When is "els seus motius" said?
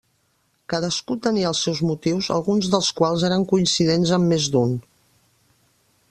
1.49-2.29